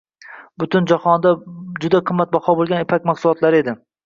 Butun 0.61 0.87
jahonda 0.91 1.33
juda 1.85 2.01
qimmatbaho 2.09 2.57
boʻlgan 2.63 2.83
ipak 2.87 3.07
mahsulotlari 3.13 3.63
edi. 3.67 3.79